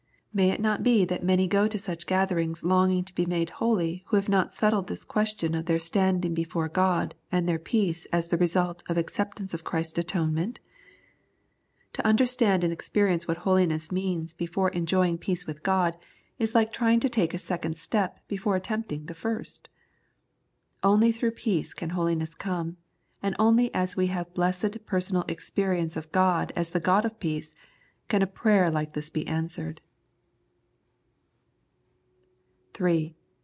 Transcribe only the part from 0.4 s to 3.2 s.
it not be that many go to such gatherings longing to